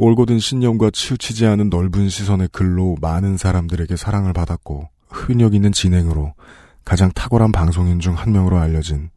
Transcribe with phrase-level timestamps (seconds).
[0.00, 6.34] 올곧은 신념과 치우치지 않은 넓은 시선의 글로 많은 사람들에게 사랑을 받았고 흡인력 있는 진행으로
[6.84, 9.10] 가장 탁월한 방송인 중 한 명으로 알려진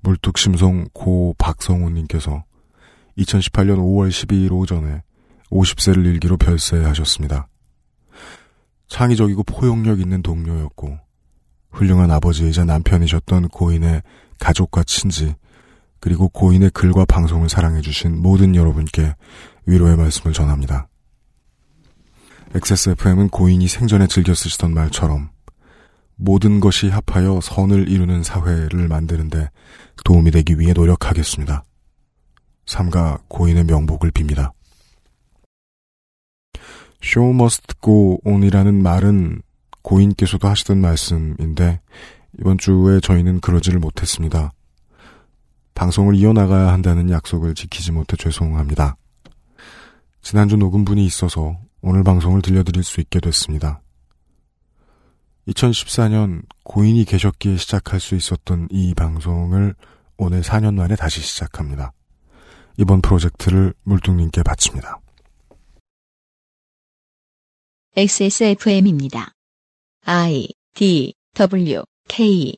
[0.00, 2.44] 물뚝심송 고 박성훈님께서
[3.18, 5.02] 2018년 5월 12일 오전에
[5.50, 7.48] 50세를 일기로 별세하셨습니다.
[8.86, 10.98] 창의적이고 포용력 있는 동료였고
[11.72, 14.02] 훌륭한 아버지이자 남편이셨던 고인의
[14.38, 15.34] 가족과 친지
[16.00, 19.14] 그리고 고인의 글과 방송을 사랑해주신 모든 여러분께
[19.66, 20.88] 위로의 말씀을 전합니다.
[22.54, 25.30] XSFM은 고인이 생전에 즐겨 쓰시던 말처럼
[26.16, 29.50] 모든 것이 합하여 선을 이루는 사회를 만드는데
[30.04, 31.64] 도움이 되기 위해 노력하겠습니다.
[32.66, 34.52] 삼가 고인의 명복을 빕니다.
[37.02, 39.42] Show must go on이라는 말은
[39.82, 41.80] 고인께서도 하시던 말씀인데
[42.38, 44.52] 이번 주에 저희는 그러지를 못했습니다.
[45.78, 48.96] 방송을 이어나가야 한다는 약속을 지키지 못해 죄송합니다.
[50.22, 53.80] 지난주 녹음분이 있어서 오늘 방송을 들려드릴 수 있게 됐습니다.
[55.46, 59.76] 2014년 고인이 계셨기에 시작할 수 있었던 이 방송을
[60.16, 61.92] 오늘 4년 만에 다시 시작합니다.
[62.76, 64.98] 이번 프로젝트를 물뚱님께 바칩니다.
[67.94, 69.30] XSFM입니다.
[70.04, 72.56] I D W K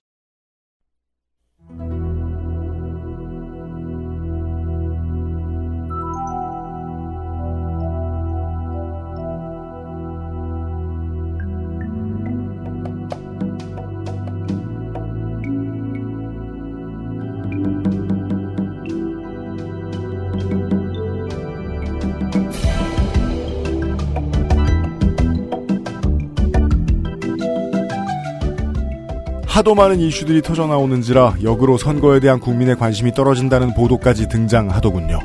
[29.60, 35.18] 하도 많은 이슈들이 터져 나오는지라 역으로 선거에 대한 국민의 관심이 떨어진다는 보도까지 등장하더군요.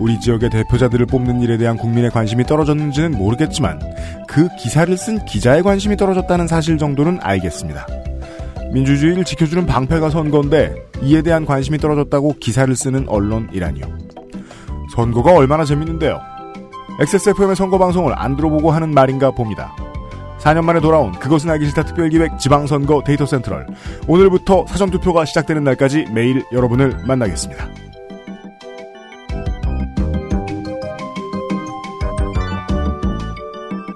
[0.00, 3.80] 우리 지역의 대표자들을 뽑는 일에 대한 국민의 관심이 떨어졌는지는 모르겠지만
[4.26, 7.86] 그 기사를 쓴 기자의 관심이 떨어졌다는 사실 정도는 알겠습니다.
[8.72, 13.84] 민주주의를 지켜주는 방패가 선거인데 이에 대한 관심이 떨어졌다고 기사를 쓰는 언론이라니요.
[14.96, 16.18] 선거가 얼마나 재밌는데요.
[16.98, 19.72] XSFM의 선거 방송을 안 들어보고 하는 말인가 봅니다.
[20.40, 23.66] 4년 만에 돌아온 그것은 알기 싫다 특별기획 지방선거 데이터 센트럴.
[24.06, 27.68] 오늘부터 사전투표가 시작되는 날까지 매일 여러분을 만나겠습니다.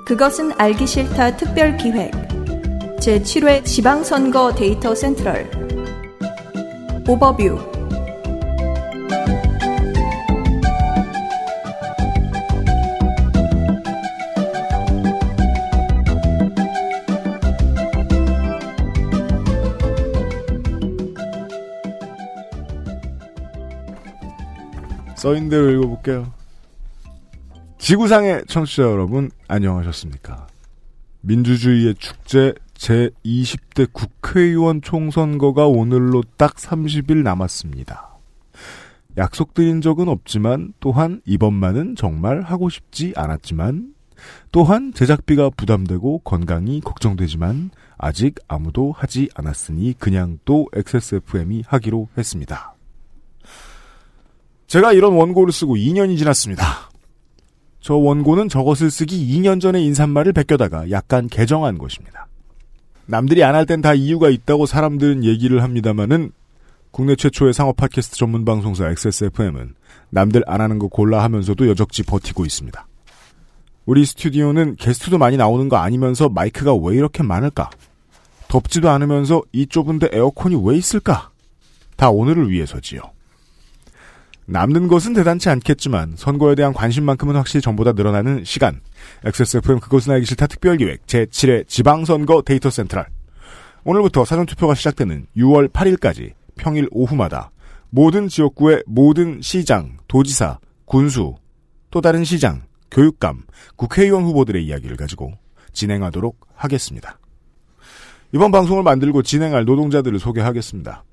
[0.05, 2.13] 그것은 알기 싫다 특별기획
[3.01, 5.51] 제7회 지방선거 데이터 센트럴
[7.09, 7.72] 오버뷰
[25.23, 26.33] 써인 대로 읽어볼게요.
[27.79, 30.49] 지구상의 청취자 여러분, 안녕하셨습니까?
[31.21, 38.19] 민주주의의 축제 제20대 국회의원 총선거가 오늘로 딱 30일 남았습니다.
[39.17, 43.95] 약속드린 적은 없지만 또한 이번만은 정말 하고 싶지 않았지만
[44.51, 52.75] 또한 제작비가 부담되고 건강이 걱정되지만 아직 아무도 하지 않았으니 그냥 또 XSFM이 하기로 했습니다.
[54.73, 56.89] 제가 이런 원고를 쓰고 2년이 지났습니다.
[57.83, 62.27] 저 원고는 저것을 쓰기 2년 전에 인사말을 베껴다가 약간 개정한 것입니다.
[63.05, 66.33] 남들이 안 할 땐 다 이유가 있다고 사람들은 얘기를 합니다마는
[66.91, 69.75] 국내 최초의 상업 팟캐스트 전문 방송사 XSFM은
[70.09, 72.87] 남들 안 하는 거 골라 하면서도 여적지 버티고 있습니다.
[73.85, 77.69] 우리 스튜디오는 게스트도 많이 나오는 거 아니면서 마이크가 왜 이렇게 많을까?
[78.49, 81.29] 덥지도 않으면서 이 좁은데 에어컨이 왜 있을까?
[81.97, 83.03] 다 오늘을 위해서지요.
[84.53, 88.83] 남는 것은 대단치 않겠지만 선거에 대한 관심만큼은 확실히 전보다 늘어나는 시간.
[89.25, 93.07] XSFM 그것은 알기 싫다 특별기획 제7회 지방선거 데이터 센트럴.
[93.85, 97.51] 오늘부터 사전투표가 시작되는 6월 8일까지 평일 오후마다
[97.89, 101.35] 모든 지역구의 모든 시장, 도지사, 군수,
[101.91, 102.61] 또 다른 시장,
[102.91, 103.45] 교육감,
[103.77, 105.33] 국회의원 후보들의 이야기를 가지고
[105.73, 107.19] 진행하도록 하겠습니다.
[108.35, 111.05] 이번 방송을 만들고 진행할 노동자들을 소개하겠습니다.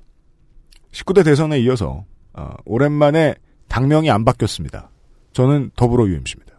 [0.92, 2.04] 19대 대선에 이어서
[2.34, 3.36] 어, 오랜만에
[3.68, 4.90] 당명이 안 바뀌었습니다.
[5.34, 6.54] 저는 더불어 UMC입니다.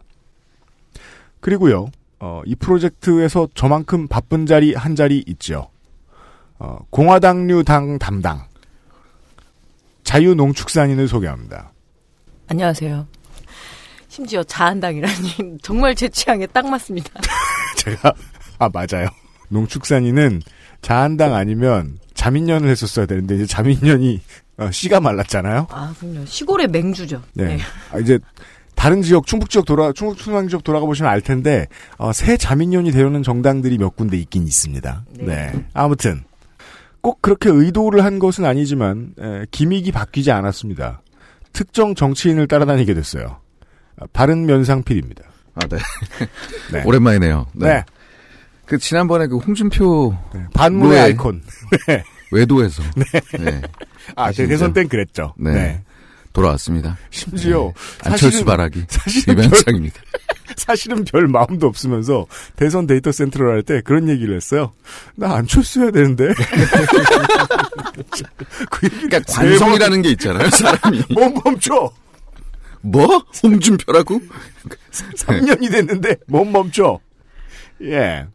[1.39, 1.87] 그리고요,
[2.19, 5.69] 어, 이 프로젝트에서 저만큼 바쁜 자리 한 자리 있죠.
[6.59, 8.45] 어, 공화당류 당 담당
[10.03, 11.71] 자유농축산인을 소개합니다.
[12.47, 13.07] 안녕하세요.
[14.09, 17.09] 심지어 자한당이라니 정말 제 취향에 딱 맞습니다.
[17.77, 18.13] 제가
[18.59, 19.07] 아 맞아요.
[19.47, 20.41] 농축산인은
[20.81, 24.21] 자한당 아니면 자민련을 했었어야 되는데 이제 자민련이
[24.57, 25.65] 어, 씨가 말랐잖아요.
[25.71, 26.23] 아, 그럼요.
[26.27, 27.23] 시골의 맹주죠.
[27.33, 27.45] 네.
[27.45, 27.59] 네.
[27.91, 28.19] 아, 이제
[28.75, 32.91] 다른 지역, 충북 지역 돌아, 충북 충남 지역 돌아가 보시면 알 텐데, 어, 새 자민련이
[32.91, 35.05] 되려는 정당들이 몇 군데 있긴 있습니다.
[35.17, 35.25] 네.
[35.25, 35.65] 네.
[35.73, 36.23] 아무튼,
[37.01, 41.01] 꼭 그렇게 의도를 한 것은 아니지만, 에, 기믹이 바뀌지 않았습니다.
[41.53, 43.39] 특정 정치인을 따라다니게 됐어요.
[43.99, 45.23] 아, 바른 면상필입니다.
[45.55, 45.77] 아, 네.
[46.71, 46.83] 네.
[46.85, 47.47] 오랜만이네요.
[47.53, 47.83] 네.
[48.71, 50.45] 그 지난번에 그 홍준표 네.
[50.53, 51.03] 반문의 네.
[51.03, 51.41] 아이콘.
[51.89, 52.05] 네.
[52.31, 52.81] 외도에서
[53.37, 53.61] 네.
[54.15, 54.47] 아, 아시죠?
[54.47, 55.33] 대선 땐 그랬죠.
[55.35, 55.51] 네.
[55.51, 55.83] 네.
[56.31, 56.97] 돌아왔습니다.
[57.09, 58.11] 심지어, 네.
[58.11, 60.01] 안철수 바라기 사실은 별, 유명장입니다.
[60.55, 64.71] 사실은 별 마음도 없으면서 대선 데이터 센터를 할 때 그런 얘기를 했어요.
[65.15, 66.29] 나 안철수 해야 되는데.
[68.71, 70.49] 그 그러니까 관성이라는 게 있잖아요.
[70.49, 71.91] 사람이 뭐 멈춰.
[72.79, 73.05] 뭐
[73.43, 74.21] 홍준표라고?
[75.17, 77.01] 3년이 됐는데 못 멈춰.
[77.81, 78.27] 예.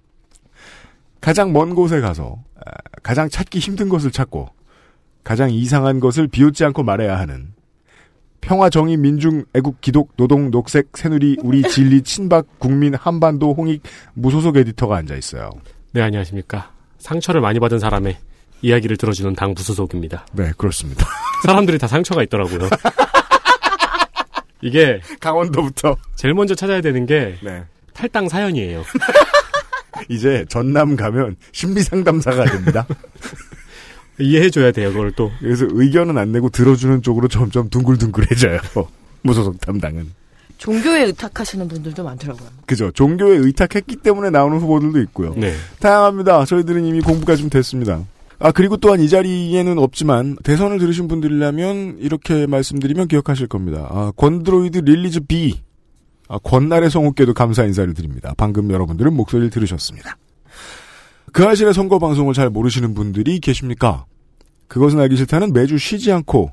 [1.27, 2.71] 가장 먼 곳에 가서 아,
[3.03, 4.49] 가장 찾기 힘든 것을 찾고
[5.25, 7.53] 가장 이상한 것을 비웃지 않고 말해야 하는
[8.41, 13.83] 평화 정의 민중 애국 기독 노동 녹색 새누리 우리 진리 친박 국민 한반도 홍익
[14.15, 15.51] 무소속 에디터가 앉아 있어요.
[15.91, 16.71] 네, 안녕하십니까.
[16.99, 18.17] 상처를 많이 받은 사람의
[18.63, 20.27] 이야기를 들어주는 당 부수속입니다.
[20.33, 21.05] 네, 그렇습니다.
[21.45, 22.69] 사람들이 다 상처가 있더라고요.
[24.63, 27.65] 이게 강원도부터 제일 먼저 찾아야 되는 게 네.
[27.95, 28.85] 탈당 사연이에요.
[30.09, 32.87] 이제 전남 가면 심리 상담사가 됩니다.
[34.19, 35.31] 이해해줘야 돼요, 그걸 또.
[35.41, 38.61] 그래서 의견은 안 내고 들어주는 쪽으로 점점 둥글둥글해져요.
[39.23, 40.11] 무소속 담당은.
[40.59, 42.49] 종교에 의탁하시는 분들도 많더라고요.
[42.65, 42.91] 그죠.
[42.91, 45.35] 종교에 의탁했기 때문에 나오는 후보들도 있고요.
[45.37, 45.53] 네.
[45.81, 46.47] 다양합니다.
[46.47, 48.03] 저희들은 이미 공부가 좀 됐습니다.
[48.39, 53.87] 아, 그리고 또한 이 자리에는 없지만, 대선을 들으신 분들이라면, 이렇게 말씀드리면 기억하실 겁니다.
[53.91, 55.61] 아, 권드로이드 release B.
[56.29, 58.35] 아, 권날의 성우께도 감사 인사를 드립니다.
[58.37, 60.17] 방금 여러분들은 목소리를 들으셨습니다.
[61.33, 64.07] 그알싫의 선거 방송을 잘 모르시는 분들이 계십니까?
[64.69, 66.53] 그것은 알기 싫다는 매주 쉬지 않고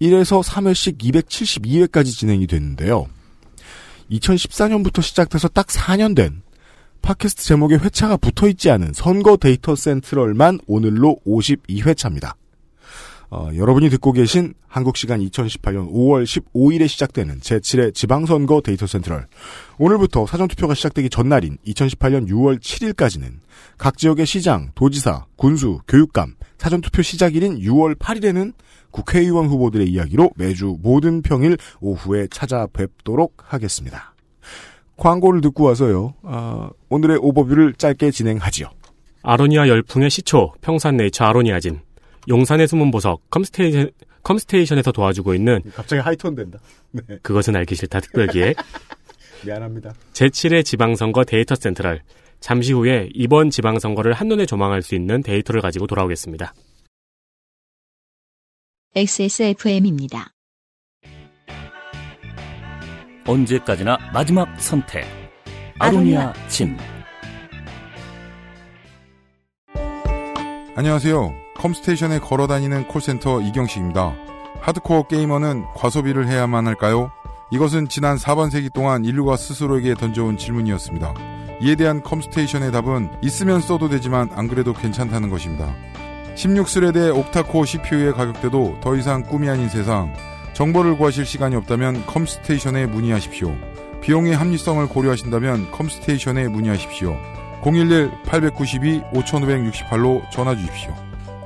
[0.00, 3.06] 1에서 3회씩 272회까지 진행이 됐는데요.
[4.10, 6.42] 2014년부터 시작돼서 딱 4년 된
[7.02, 12.34] 팟캐스트 제목에 회차가 붙어 있지 않은 선거 데이터 센트럴만 오늘로 52회차입니다.
[13.36, 19.26] 어, 여러분이 듣고 계신 한국 시간 2018년 5월 15일에 시작되는 제7회 지방선거 데이터 센트럴.
[19.76, 23.40] 오늘부터 사전투표가 시작되기 전날인 2018년 6월 7일까지는
[23.76, 28.54] 각 지역의 시장, 도지사, 군수, 교육감, 사전투표 시작일인 6월 8일에는
[28.90, 34.14] 국회의원 후보들의 이야기로 매주 모든 평일 오후에 찾아뵙도록 하겠습니다.
[34.96, 36.14] 광고를 듣고 와서요.
[36.22, 38.70] 아, 오늘의 오버뷰를 짧게 진행하지요.
[39.22, 41.80] 아로니아 열풍의 시초, 평산네이처 아로니아진.
[42.28, 43.90] 용산의 숨은 보석, 컴스테이션,
[44.22, 46.58] 컴스테이션에서 도와주고 있는 갑자기 high tone 된다.
[46.90, 48.56] 네, 그것은 알기 싫다 특별기획.
[49.44, 49.92] 미안합니다.
[50.12, 52.02] 제7회 지방선거 데이터 센트럴.
[52.40, 56.54] 잠시 후에 이번 지방선거를 한눈에 조망할 수 있는 데이터를 가지고 돌아오겠습니다.
[58.94, 60.30] XSFM입니다.
[63.26, 65.04] 언제까지나 마지막 선택.
[65.78, 66.76] 아로니아 진.
[70.74, 71.45] 안녕하세요.
[71.66, 74.14] 컴스테이션에 걸어 다니는 콜센터 이경식입니다.
[74.60, 77.10] 하드코어 게이머는 과소비를 해야만 할까요?
[77.50, 81.12] 이것은 지난 4반세기 동안 인류가 스스로에게 던져온 질문이었습니다.
[81.62, 85.74] 이에 대한 컴스테이션의 답은 있으면 써도 되지만 안 그래도 괜찮다는 것입니다.
[86.36, 90.14] 16스레드의 옥타코어 CPU의 가격대도 더 이상 꿈이 아닌 세상.
[90.52, 93.56] 정보를 구하실 시간이 없다면 컴스테이션에 문의하십시오.
[94.02, 97.16] 비용의 합리성을 고려하신다면 컴스테이션에 문의하십시오.
[97.62, 100.94] 011-892-5568로 전화 주십시오.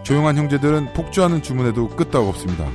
[0.02, 2.66] 조용한 형제들은 폭주하는 주문에도 끄떡 없습니다.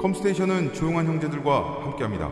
[0.00, 2.30] 컴스테이션은 조용한 형제들과 함께합니다.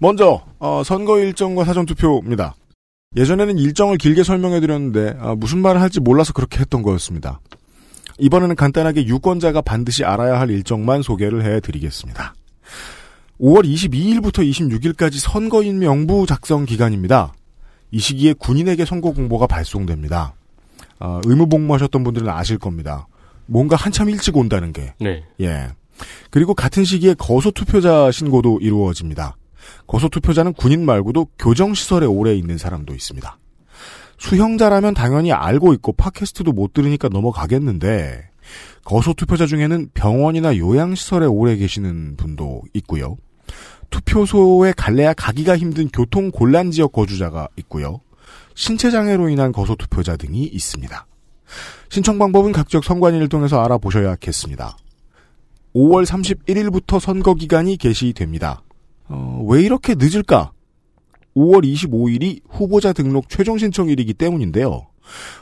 [0.00, 2.54] 먼저 어, 선거 일정과 사전 투표입니다.
[3.16, 7.40] 예전에는 일정을 길게 설명해 드렸는데 아, 무슨 말을 할지 몰라서 그렇게 했던 거였습니다.
[8.18, 12.34] 이번에는 간단하게 유권자가 반드시 알아야 할 일정만 소개를 해 드리겠습니다.
[13.40, 17.32] 5월 22일부터 26일까지 선거인 명부 작성 기간입니다.
[17.94, 20.34] 이 시기에 군인에게 선거 공보가 발송됩니다.
[20.98, 23.06] 아, 의무 복무하셨던 분들은 아실 겁니다.
[23.46, 24.94] 뭔가 한참 일찍 온다는 게.
[24.98, 25.22] 네.
[25.40, 25.68] 예.
[26.30, 29.36] 그리고 같은 시기에 거소 투표자 신고도 이루어집니다.
[29.86, 33.38] 거소 투표자는 군인 말고도 교정시설에 오래 있는 사람도 있습니다.
[34.18, 38.28] 수형자라면 당연히 알고 있고 팟캐스트도 못 들으니까 넘어가겠는데
[38.84, 43.16] 거소 투표자 중에는 병원이나 요양시설에 오래 계시는 분도 있고요.
[43.94, 48.00] 투표소에 갈래야 가기가 힘든 교통 곤란 지역 거주자가 있고요.
[48.56, 51.06] 신체 장애로 인한 거소 투표자 등이 있습니다.
[51.90, 54.76] 신청 방법은 각 지역 선관위를 통해서 알아보셔야겠습니다.
[55.76, 58.62] 5월 31일부터 선거 기간이 개시됩니다.
[59.08, 60.52] 어, 왜 이렇게 늦을까?
[61.36, 64.86] 5월 25일이 후보자 등록 최종 신청일이기 때문인데요.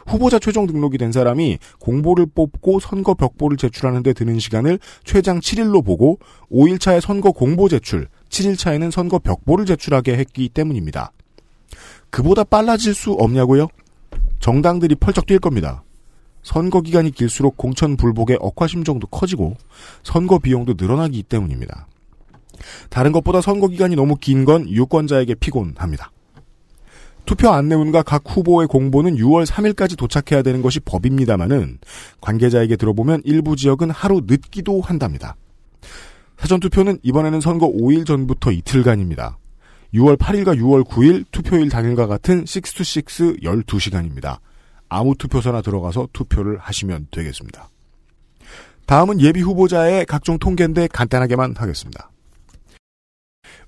[0.06, 5.84] 후보자 최종 등록이 된 사람이 공보를 뽑고 선거 벽보를 제출하는 데 드는 시간을 최장 7일로
[5.84, 6.18] 보고
[6.50, 11.12] 5일차에 선거 공보 제출, 7일차에는 선거 벽보를 제출하게 했기 때문입니다.
[12.10, 13.68] 그보다 빨라질 수 없냐고요?
[14.40, 15.84] 정당들이 펄쩍 뛸 겁니다.
[16.42, 19.56] 선거 기간이 길수록 공천 불복의 억화심정도 커지고
[20.02, 21.86] 선거 비용도 늘어나기 때문입니다.
[22.90, 26.10] 다른 것보다 선거 기간이 너무 긴 건 유권자에게 피곤합니다.
[27.24, 31.78] 투표 안내문과 각 후보의 공보는 6월 3일까지 도착해야 되는 것이 법입니다마는
[32.20, 35.36] 관계자에게 들어보면 일부 지역은 하루 늦기도 한답니다.
[36.42, 39.38] 사전투표는 이번에는 선거 5일 전부터 이틀간입니다.
[39.94, 44.38] 6월 8일과 6월 9일 투표일 당일과 같은 6to6 12시간입니다.
[44.88, 47.68] 아무 투표소나 들어가서 투표를 하시면 되겠습니다.
[48.86, 52.10] 다음은 예비 후보자의 각종 통계인데 간단하게만 하겠습니다.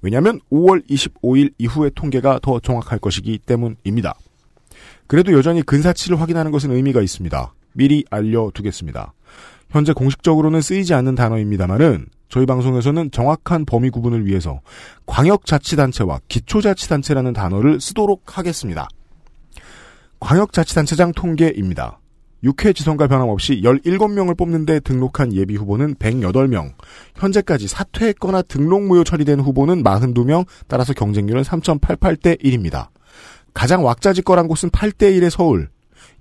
[0.03, 4.15] 왜냐하면 5월 25일 이후의 통계가 더 정확할 것이기 때문입니다.
[5.07, 7.55] 그래도 여전히 근사치를 확인하는 것은 의미가 있습니다.
[7.75, 9.13] 미리 알려두겠습니다.
[9.71, 14.61] 현재 공식적으로는 쓰이지 않는 단어입니다만은 저희 방송에서는 정확한 범위 구분을 위해서
[15.07, 18.89] 광역자치단체와 기초자치단체라는 단어를 쓰도록 하겠습니다.
[20.19, 22.01] 광역자치단체장 통계입니다.
[22.43, 26.73] 6회 지선과 변함없이 17명을 뽑는데 등록한 예비 후보는 108명,
[27.15, 32.89] 현재까지 사퇴했거나 등록 무효 처리된 후보는 42명, 따라서 경쟁률은 3.88대 1입니다.
[33.55, 35.69] 가장 왁자지껄한 곳은 8대 1의 서울.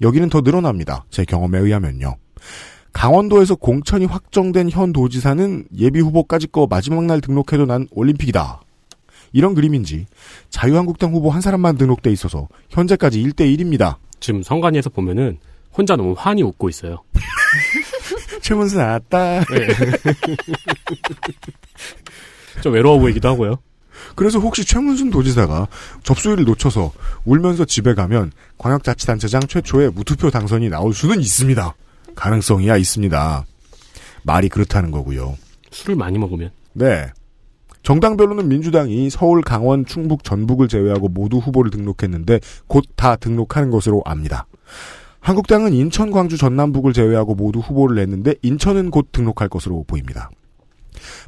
[0.04, 1.06] 여기는 더 늘어납니다.
[1.10, 2.18] 제 경험에 의하면요.
[2.94, 8.62] 강원도에서 공천이 확정된 현 도지사는 예비 후보까지 거 마지막 날 등록해도 난 올림픽이다.
[9.34, 10.06] 이런 그림인지
[10.50, 13.96] 자유한국당 후보 한 사람만 등록돼 있어서 현재까지 1대 1입니다.
[14.20, 15.40] 지금 성관위에서 보면은
[15.76, 17.04] 혼자 너무 환히 웃고 있어요.
[18.42, 19.44] 최문수 나왔다.
[19.46, 19.68] 네.
[22.62, 23.58] 좀 외로워 보이기도 하고요.
[24.16, 25.68] 그래서 혹시 최문순 도지사가
[26.04, 26.92] 접수일을 놓쳐서
[27.26, 31.74] 울면서 집에 가면 광역자치단체장 최초의 무투표 당선이 나올 수는 있습니다.
[32.16, 33.46] 가능성이야 있습니다.
[34.24, 35.38] 말이 그렇다는 거고요.
[35.72, 36.52] 술을 많이 먹으면.
[36.74, 37.08] 네.
[37.84, 44.46] 정당별로는 민주당이 서울, 강원, 충북, 전북을 제외하고 모두 후보를 등록했는데 곧 다 등록하는 것으로 압니다.
[45.20, 50.30] 한국당은 인천, 광주, 전남북을 제외하고 모두 후보를 냈는데 인천은 곧 등록할 것으로 보입니다.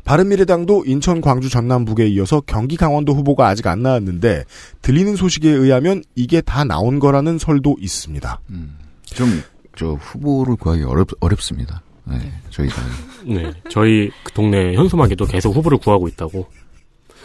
[0.05, 4.45] 바른미래당도 인천, 광주, 전남북에 이어서 경기, 강원도 후보가 아직 안 나왔는데
[4.81, 8.39] 들리는 소식에 의하면 이게 다 나온 거라는 설도 있습니다.
[8.51, 9.41] 음, 좀,
[9.75, 11.81] 저, 후보를 구하기 어렵, 어렵습니다.
[12.05, 12.85] 네, 저희 당.
[13.25, 16.47] 네, 저희 그 동네 현수막에도 계속 후보를 구하고 있다고.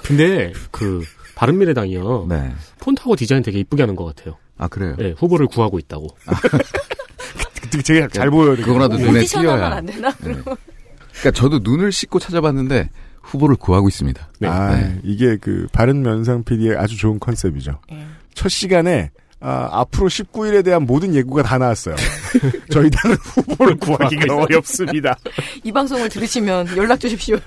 [0.03, 1.05] 근데 그
[1.35, 2.27] 바른미래당이요.
[2.29, 2.53] 네.
[2.81, 4.37] 폰트하고 디자인 되게 이쁘게 하는 것 같아요.
[4.57, 4.95] 아, 그래요?
[4.99, 6.09] 네, 후보를 구하고 있다고.
[7.87, 8.57] 되게 잘 보여요.
[8.57, 9.69] 그거라도 눈에 띄어야.
[9.69, 10.11] 안 되나?
[10.21, 10.35] 네.
[10.43, 12.91] 그러니까 저도 눈을 씻고 찾아봤는데
[13.23, 14.29] 후보를 구하고 있습니다.
[14.41, 14.49] 네.
[14.49, 14.99] 아, 네.
[15.05, 17.81] 이게 그 바른 면상 PD의 아주 좋은 컨셉이죠.
[17.93, 18.07] 예.
[18.35, 21.97] 첫 시간에 아, 앞으로 19일에 대한 모든 예고가 다 나왔어요.
[22.71, 25.17] 저희 당은 후보를 구하기가 어렵습니다.
[25.65, 27.39] 이 방송을 들으시면 연락 주십시오.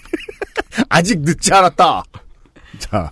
[0.88, 2.02] 아직 늦지 않았다.
[2.78, 3.10] 자.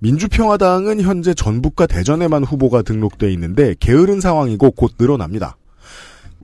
[0.00, 5.56] 민주평화당은 현재 전북과 대전에만 후보가 등록돼 있는데 게으른 상황이고 곧 늘어납니다.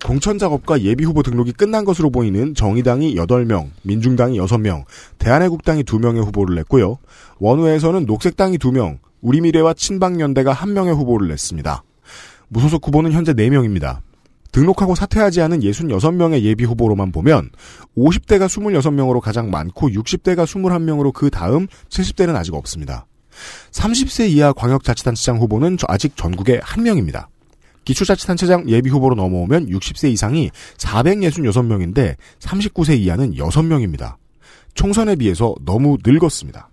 [0.04, 4.84] 공천 작업과 예비 후보 등록이 끝난 것으로 보이는 정의당이 8명, 민중당이 6명,
[5.18, 6.98] 대한애국당이 2명의 후보를 냈고요.
[7.38, 11.82] 원외에서는 녹색당이 2명, 우리미래와 친박연대가 1명의 후보를 냈습니다.
[12.48, 13.98] 무소속 후보는 현재 4명입니다.
[14.52, 17.50] 등록하고 사퇴하지 않은 66명의 예비 후보로만 보면
[17.96, 23.06] 50대가 26명으로 가장 많고 60대가 21명으로 그 다음 70대는 아직 없습니다.
[23.72, 27.26] 30세 이하 광역자치단체장 후보는 저- 아직 전국에 1명입니다.
[27.88, 34.16] 기초자치단체장 예비 후보로 넘어오면 60세 이상이 466명인데 39세 이하는 6명입니다.
[34.74, 36.68] 총선에 비해서 너무 늙었습니다.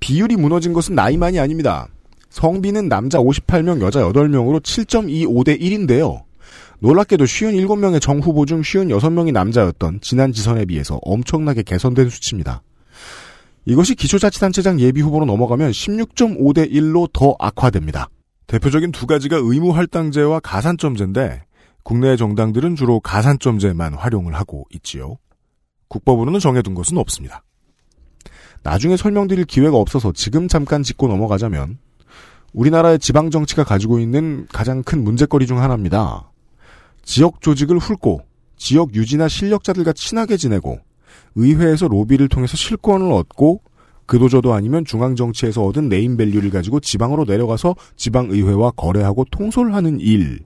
[0.00, 1.88] 비율이 무너진 것은 나이만이 아닙니다.
[2.28, 6.24] 성비는 남자 58명, 여자 8명으로 7.25 대 1인데요.
[6.80, 12.62] 놀랍게도 57명의 정 후보 중 56명이 남자였던 지난 지선에 비해서 엄청나게 개선된 수치입니다.
[13.64, 18.10] 이것이 기초자치단체장 예비 후보로 넘어가면 16.5대 1로 더 악화됩니다.
[18.46, 21.44] 대표적인 두 가지가 의무 할당제와 가산점제인데
[21.82, 25.16] 국내 정당들은 주로 가산점제만 활용을 하고 있지요.
[25.88, 27.44] 국법으로는 정해둔 것은 없습니다.
[28.62, 31.78] 나중에 설명드릴 기회가 없어서 지금 잠깐 짚고 넘어가자면
[32.54, 36.30] 우리나라의 지방 정치가 가지고 있는 가장 큰 문제거리 중 하나입니다.
[37.02, 38.22] 지역 조직을 훑고
[38.56, 40.78] 지역 유지나 실력자들과 친하게 지내고
[41.34, 43.60] 의회에서 로비를 통해서 실권을 얻고
[44.06, 50.40] 그도저도 아니면 중앙 정치에서 얻은 네임 밸류를 가지고 지방으로 내려가서 지방 의회와 거래하고 통솔하는 일.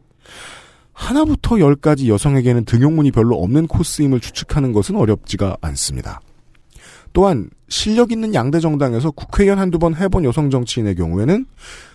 [0.93, 6.21] 하나부터 열까지 여성에게는 등용문이 별로 없는 코스임을 추측하는 것은 어렵지가 않습니다.
[7.13, 11.47] 또한 실력 있는 양대 정당에서 국회의원 한두 번 해본 여성 정치인의 경우에는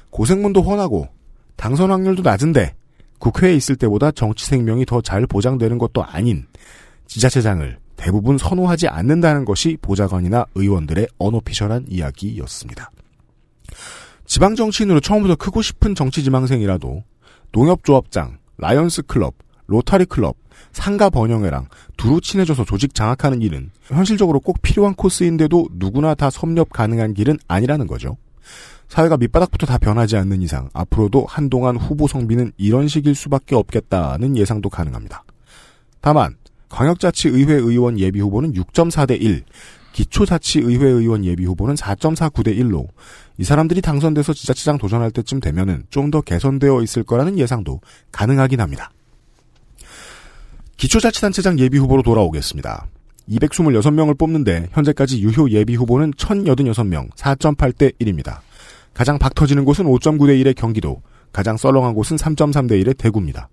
[0.09, 1.07] 고생문도 훤하고
[1.55, 2.75] 당선 확률도 낮은데
[3.19, 6.45] 국회에 있을 때보다 정치 생명이 더 잘 보장되는 것도 아닌
[7.07, 12.91] 지자체장을 대부분 선호하지 않는다는 것이 보좌관이나 의원들의 언어피셜한 이야기였습니다.
[14.25, 17.01] 지방 정치인으로 처음부터 크고 싶은 정치 지망생이라도
[17.53, 19.35] 농협조합장, 라이온스 클럽,
[19.67, 20.35] 로타리 클럽,
[20.73, 27.13] 상가 번영회랑 두루 친해져서 조직 장악하는 일은 현실적으로 꼭 필요한 코스인데도 누구나 다 섭렵 가능한
[27.13, 28.17] 길은 아니라는 거죠.
[28.89, 34.69] 사회가 밑바닥부터 다 변하지 않는 이상 앞으로도 한동안 후보 성비는 이런 식일 수밖에 없겠다는 예상도
[34.69, 35.23] 가능합니다.
[36.01, 36.35] 다만
[36.73, 39.43] 광역자치의회 의원 예비 후보는 6.4대 1,
[39.93, 42.87] 기초자치의회 의원 예비 후보는 4.49대 1로
[43.37, 47.79] 이 사람들이 당선돼서 지자체장 도전할 때쯤 되면은 좀 더 개선되어 있을 거라는 예상도
[48.11, 48.91] 가능하긴 합니다.
[50.77, 52.87] 기초자치단체장 예비 후보로 돌아오겠습니다.
[53.29, 58.39] 226명을 뽑는데 현재까지 유효 예비 후보는 1086명, 4.8대 1입니다.
[58.95, 61.01] 가장 박 터지는 곳은 5.9대 1의 경기도,
[61.31, 63.49] 가장 썰렁한 곳은 3.3대 1의 대구입니다.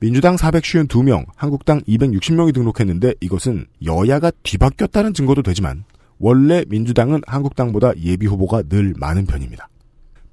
[0.00, 5.84] 민주당 452명, 한국당 260명이 등록했는데 이것은 여야가 뒤바뀌었다는 증거도 되지만
[6.18, 9.68] 원래 민주당은 한국당보다 예비 후보가 늘 많은 편입니다.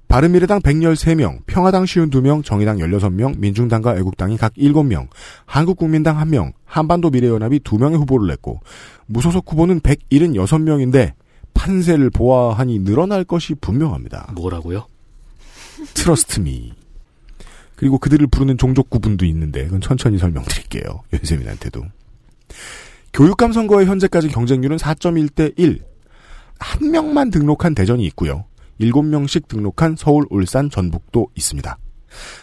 [0.08, 5.06] 바른미래당 113명, 평화당 52명, 정의당 16명, 민중당과 애국당이 각 7명,
[5.46, 8.58] 한국국민당 1명, 한반도 미래연합이 2명의 후보를 냈고
[9.06, 11.12] 무소속 후보는 176명인데
[11.54, 14.32] 판세를 보아하니 늘어날 것이 분명합니다.
[14.34, 14.86] 뭐라고요?
[15.94, 16.72] 트러스트미.
[17.80, 21.00] 그리고 그들을 부르는 종족 구분도 있는데 그건 천천히 설명드릴게요.
[21.14, 21.82] 윤세민한테도.
[23.14, 25.80] 교육감 선거의 현재까지 경쟁률은 4.1대 1.
[26.58, 28.44] 한 명만 등록한 대전이 있고요.
[28.82, 31.78] 7명씩 등록한 서울, 울산, 전북도 있습니다.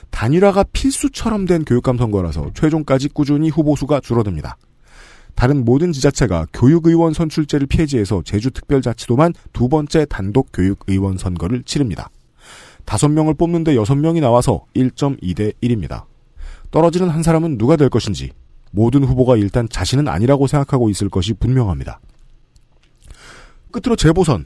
[0.09, 4.57] 단일화가 필수처럼 된 교육감 선거라서 최종까지 꾸준히 후보수가 줄어듭니다.
[5.35, 12.09] 다른 모든 지자체가 교육의원 선출제를 폐지해서 제주특별자치도만 두 번째 단독 교육의원 선거를 치릅니다.
[12.87, 16.05] 다섯 명을 뽑는데 여섯 명이 나와서 1.2 대 1입니다.
[16.71, 18.31] 떨어지는 한 사람은 누가 될 것인지
[18.71, 21.99] 모든 후보가 일단 자신은 아니라고 생각하고 있을 것이 분명합니다.
[23.71, 24.45] 끝으로 재보선.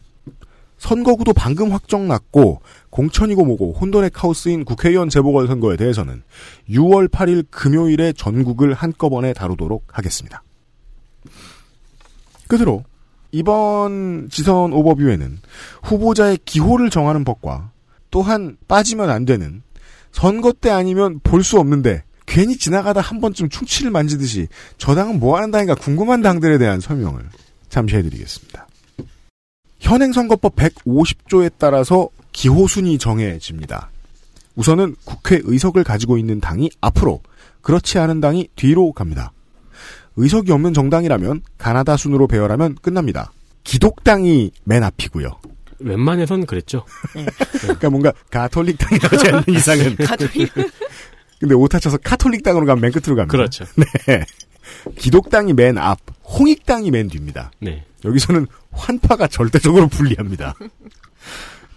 [0.79, 6.23] 선거구도 방금 확정 났고 공천이고 뭐고 혼돈의 카오스인 국회의원 재보궐선거에 대해서는
[6.67, 10.41] 6월 8일 금요일에 전국을 한꺼번에 다루도록 하겠습니다.
[12.47, 12.83] 끝으로
[13.31, 15.37] 이번 지선 오버뷰에는
[15.83, 17.70] 후보자의 기호를 정하는 법과
[18.11, 19.63] 또한 빠지면 안 되는
[20.11, 24.47] 선거 때 아니면 볼 수 없는데 괜히 지나가다 한 번쯤 충치를 만지듯이
[24.77, 27.23] 저 당은 뭐 하는 당인가 궁금한 당들에 대한 설명을
[27.69, 28.67] 잠시 해드리겠습니다.
[29.79, 33.89] 현행선거법 150조에 따라서 기호순이 정해집니다.
[34.55, 37.21] 우선은 국회 의석을 가지고 있는 당이 앞으로,
[37.61, 39.31] 그렇지 않은 당이 뒤로 갑니다.
[40.15, 43.31] 의석이 없는 정당이라면 가나다 순으로 배열하면 끝납니다.
[43.63, 45.31] 기독당이 맨 앞이고요.
[45.83, 46.85] 웬만해선 그랬죠.
[47.61, 49.95] 그러니까 뭔가 가톨릭 당이라지 않는 이상은.
[49.97, 50.51] 가톨릭.
[51.39, 53.31] 근데 오타 쳐서 카톨릭 당으로 가면 맨 끝으로 갑니다.
[53.31, 53.65] 그렇죠.
[54.07, 54.23] 네.
[54.97, 57.51] 기독당이 맨 앞, 홍익당이 맨 뒤입니다.
[57.59, 57.83] 네.
[58.05, 60.53] 여기서는 환파가 절대적으로 불리합니다.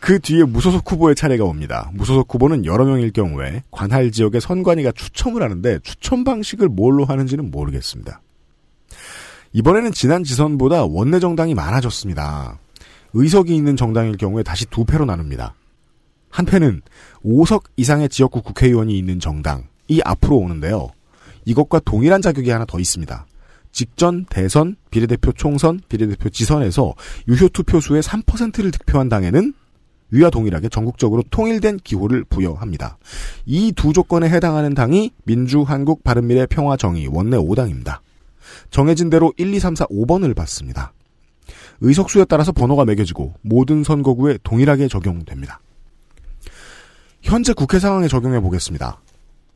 [0.01, 1.91] 그 뒤에 무소속 후보의 차례가 옵니다.
[1.95, 8.21] 무소속 후보는 여러 명일 경우에 관할 지역의 선관위가 추첨을 하는데 추첨 방식을 뭘로 하는지는 모르겠습니다.
[9.55, 12.59] 이번에는 지난 지선보다 원내 정당이 많아졌습니다.
[13.15, 15.55] 의석이 있는 정당일 경우에 다시 두 패로 나눕니다.
[16.31, 16.83] 한 패는
[17.25, 20.91] 5석 이상의 지역구 국회의원이 있는 정당이 앞으로 오는데요.
[21.45, 23.27] 이것과 동일한 자격이 하나 더 있습니다.
[23.71, 26.95] 직전, 대선, 비례대표 총선, 비례대표 지선에서
[27.29, 29.53] 유효 투표수의 3%를 득표한 당에는
[30.11, 32.99] 위와 동일하게 전국적으로 통일된 기호를 부여합니다.
[33.47, 37.99] 이 두 조건에 해당하는 당이 민주, 한국, 바른미래, 평화, 정의, 원내 5당입니다.
[38.71, 40.93] 정해진 대로 1, 2, 3, 4, 5번을 받습니다.
[41.85, 45.61] 의석수에 따라서 번호가 매겨지고 모든 선거구에 동일하게 적용됩니다.
[47.21, 49.01] 현재 국회 상황에 적용해 보겠습니다.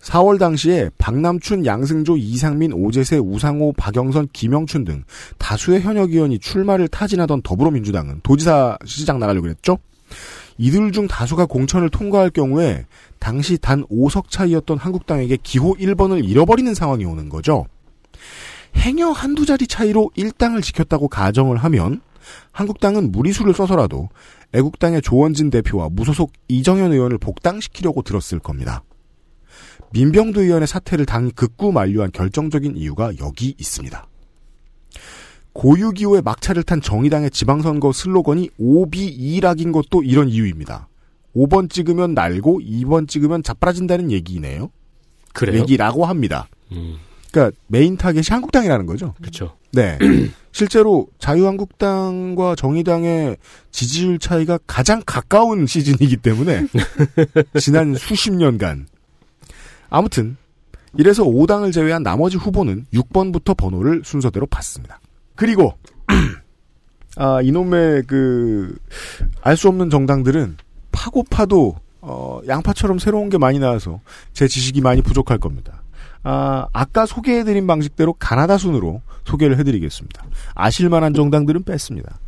[0.01, 5.05] 4월 당시에 박남춘, 양승조, 이상민, 오재세, 우상호, 박영선, 김영춘 등
[5.38, 9.79] 다수의 현역 의원이 출마를 타진하던 더불어민주당은 도지사 시장 나가려고 했죠.
[10.59, 12.85] 이들 중 다수가 공천을 통과할 경우에
[13.19, 17.67] 당시 단 5석 차이였던 한국당에게 기호 1번을 잃어버리는 상황이 오는 거죠.
[18.77, 22.01] 행여 한두 자리 차이로 1당을 지켰다고 가정을 하면
[22.53, 24.09] 한국당은 무리수를 써서라도
[24.53, 28.83] 애국당의 조원진 대표와 무소속 이정현 의원을 복당시키려고 들었을 겁니다.
[29.93, 34.07] 민병두 의원의 사퇴를 당이 극구 만류한 결정적인 이유가 여기 있습니다.
[35.55, 40.88] 고유기호의 막차를 탄 정의당의 지방선거 슬로건이 5비2락인 것도 이런 이유입니다.
[41.35, 44.71] 5번 찍으면 날고 2번 찍으면 자빠진다는 얘기네요.
[45.33, 45.61] 그래요?
[45.61, 46.49] 얘기라고 합니다.
[46.73, 46.99] 음.
[47.31, 49.14] 그러니까 메인 타겟이 한국당이라는 거죠.
[49.21, 49.57] 그렇죠.
[49.73, 49.99] 네.
[50.53, 53.37] 실제로 자유한국당과 정의당의
[53.71, 56.67] 지지율 차이가 가장 가까운 시즌이기 때문에
[57.61, 58.87] 지난 수십 년간
[59.91, 60.37] 아무튼
[60.97, 65.01] 이래서 5당을 제외한 나머지 후보는 6번부터 번호를 순서대로 받습니다.
[65.37, 65.75] 그리고
[67.17, 68.75] 아 이놈의 그
[69.43, 70.57] 알 수 없는 정당들은
[70.93, 74.01] 파고 파도 어, 양파처럼 새로운 게 많이 나와서
[74.33, 75.83] 제 지식이 많이 부족할 겁니다.
[76.22, 80.24] 아, 아까 소개해드린 방식대로 가나다 순으로 소개를 해드리겠습니다.
[80.54, 82.18] 아실만한 정당들은 뺐습니다.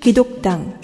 [0.00, 0.78] 기독당,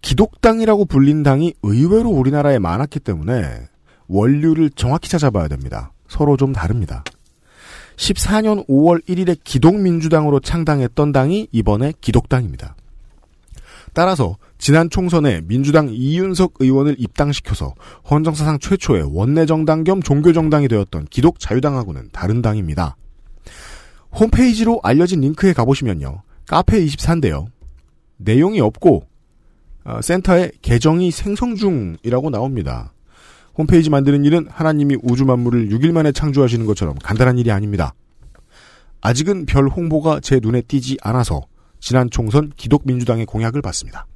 [0.00, 3.68] 기독당이라고 불린 당이 의외로 우리나라에 많았기 때문에
[4.06, 5.92] 원류를 정확히 찾아봐야 됩니다.
[6.08, 7.02] 서로 좀 다릅니다.
[7.96, 12.76] 14년 5월 1일에 기독민주당으로 창당했던 당이 이번에 기독당입니다.
[13.92, 17.74] 따라서 지난 총선에 민주당 이윤석 의원을 입당시켜서
[18.10, 22.96] 헌정사상 최초의 원내정당 겸 종교정당이 되었던 기독자유당하고는 다른 당입니다.
[24.18, 26.22] 홈페이지로 알려진 링크에 가보시면요.
[26.46, 27.44] 카페24인데요.
[28.16, 29.06] 내용이 없고
[29.84, 32.94] 어, 센터에 계정이 생성 중이라고 나옵니다.
[33.58, 37.92] 홈페이지 만드는 일은 하나님이 우주 만물을 6일 만에 창조하시는 것처럼 간단한 일이 아닙니다.
[39.02, 41.42] 아직은 별 홍보가 제 눈에 띄지 않아서
[41.80, 44.06] 지난 총선 기독민주당의 공약을 봤습니다.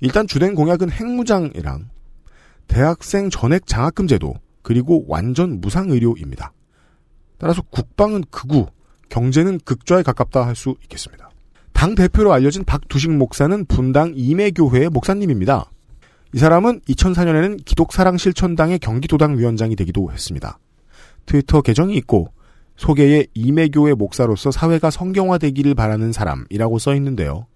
[0.00, 1.88] 일단 주된 공약은 핵무장이랑
[2.68, 6.52] 대학생 전액 장학금 제도 그리고 완전 무상 의료입니다.
[7.38, 8.66] 따라서 국방은 극우,
[9.08, 11.30] 경제는 극좌에 가깝다 할 수 있겠습니다.
[11.72, 15.70] 당 대표로 알려진 박두식 목사는 분당 이매교회의 목사님입니다.
[16.32, 20.58] 이 사람은 2004년에는 기독사랑실천당의 경기도당 위원장이 되기도 했습니다.
[21.26, 22.32] 트위터 계정이 있고
[22.76, 27.46] 소개에 이매교회 목사로서 사회가 성경화되기를 바라는 사람이라고 써 있는데요.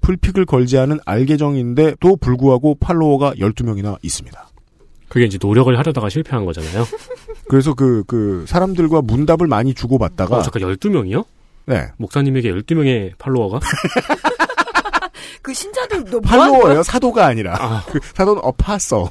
[0.00, 4.48] 풀픽을 걸지 않은 알계정인데도 불구하고 팔로워가 12명이나 있습니다.
[5.08, 6.84] 그게 이제 노력을 하려다가 실패한 거잖아요.
[7.48, 10.36] 그래서 그, 그, 사람들과 문답을 많이 주고받다가.
[10.38, 11.24] 어, 잠깐 12명이요?
[11.66, 11.86] 네.
[11.96, 13.60] 목사님에게 12명의 팔로워가?
[15.42, 17.56] 그 신자들 너 팔로워예요 사도가 아니라.
[17.58, 19.04] 아, 그 사도는 어파서.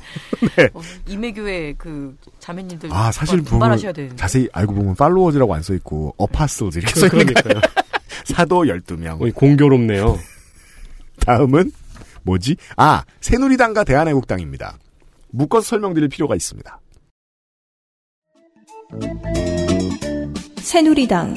[0.74, 3.78] 어, 이매교회 그 자매님들 아, 사실 보면.
[4.16, 7.62] 자세히 알고 보면 팔로워즈라고 안 써 있고, 어파솔즈 이렇게 써 있는 거 그러니까요.
[8.26, 9.22] 사도 12명.
[9.22, 10.18] 어, 공교롭네요.
[11.28, 11.72] 다음은
[12.24, 12.56] 뭐지?
[12.78, 14.78] 아, 새누리당과 대한애국당입니다.
[15.30, 16.80] 묶어서 설명드릴 필요가 있습니다.
[20.60, 21.36] 새누리당,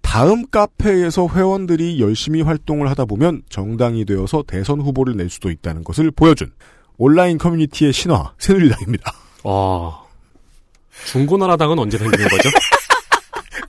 [0.00, 6.10] 다음 카페에서 회원들이 열심히 활동을 하다 보면 정당이 되어서 대선 후보를 낼 수도 있다는 것을
[6.10, 6.52] 보여준
[6.98, 9.12] 온라인 커뮤니티의 신화 새누리당입니다.
[9.44, 10.02] 와.
[11.06, 12.50] 중고나라당은 언제 생기는 거죠?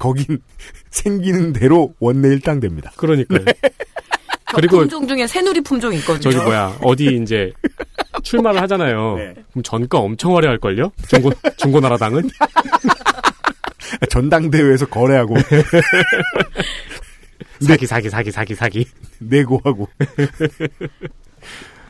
[0.04, 0.40] 거긴
[0.92, 2.92] 생기는 대로 원내 일당됩니다.
[2.98, 3.46] 그러니까요.
[3.46, 3.54] 네.
[4.54, 6.20] 그리고 품종 중에 새누리 품종이 있거든요.
[6.20, 7.54] 저기 뭐야 어디 이제
[8.22, 9.16] 출마를 하잖아요.
[9.16, 9.34] 네.
[9.52, 10.92] 그럼 전가 엄청 화려할 걸요?
[11.08, 12.30] 중고 중고나라당은?
[14.12, 15.38] 전당대회에서 거래하고
[17.66, 18.86] 사기 사기 사기 사기 사기.
[19.20, 19.88] 내고하고.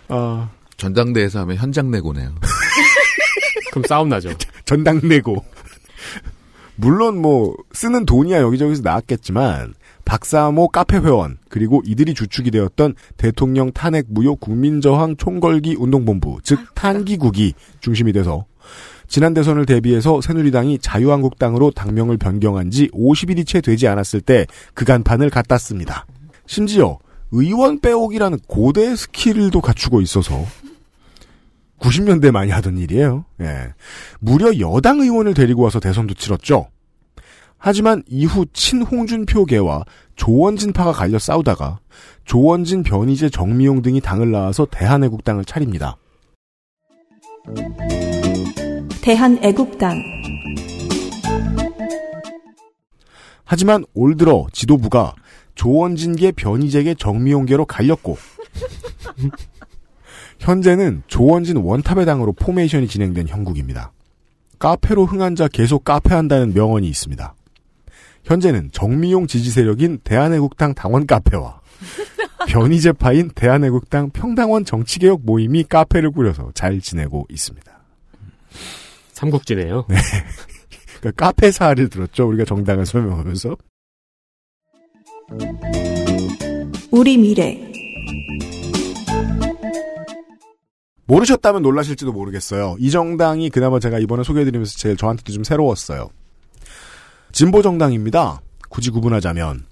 [0.10, 2.36] 아, 전당대회에서 하면 현장 내고네요.
[3.72, 4.30] 그럼 싸움 나죠.
[4.66, 5.44] 전당내고.
[6.76, 9.74] 물론 뭐 쓰는 돈이야 여기저기서 나왔겠지만
[10.06, 17.54] 박사모 카페 회원 그리고 이들이 주축이 되었던 대통령 탄핵 무효 국민저항 총걸기 운동본부 즉 탄기국이
[17.80, 18.46] 중심이 돼서
[19.08, 25.30] 지난 대선을 대비해서 새누리당이 자유한국당으로 당명을 변경한 지 50일이 채 되지 않았을 때 그 간판을
[25.30, 26.06] 갖다 씁니다.
[26.48, 26.98] 심지어
[27.32, 30.46] 의원 빼오기라는 고대 스킬도 갖추고 있어서
[31.84, 33.26] 90년대 많이 하던 일이에요.
[33.42, 33.74] 예.
[34.20, 36.68] 무려 여당 의원을 데리고 와서 대선도 치렀죠.
[37.58, 39.84] 하지만 이후 친홍준표계와
[40.16, 41.80] 조원진파가 갈려 싸우다가
[42.26, 45.98] 조원진, 변희재, 정미용 등이 당을 낳아서 대한애국당을 차립니다.
[49.02, 50.02] 대한애국당,
[53.44, 55.14] 하지만 올 들어 지도부가
[55.56, 58.18] 조원진계, 변희재계, 정미홍계로 갈렸고
[60.44, 63.94] 현재는 조원진 원탑의 당으로 포메이션이 진행된 형국입니다.
[64.60, 67.34] 카페로 흥한 자 계속 카페한다는 명언이 있습니다.
[68.26, 71.62] 현재는 정미홍 지지 세력인 대한애국당 당원 카페와
[72.50, 77.72] 변희재파인 대한애국당 평당원 정치개혁 모임이 카페를 꾸려서 잘 지내고 있습니다.
[79.14, 79.88] 삼국지네요.
[81.00, 82.28] 그러니까 카페 사를 들었죠.
[82.28, 83.56] 우리가 정당을 설명하면서.
[86.92, 87.73] 우리 미래,
[91.14, 92.76] 모르셨다면 놀라실지도 모르겠어요.
[92.80, 96.10] 이 정당이 그나마 제가 이번에 소개해드리면서 제일 저한테도 좀 새로웠어요.
[97.32, 98.42] 진보 정당입니다.
[98.70, 99.66] 굳이 구분하자면.